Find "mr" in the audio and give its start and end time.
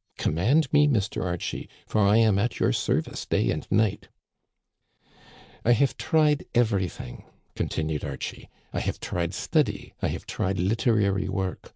0.88-1.24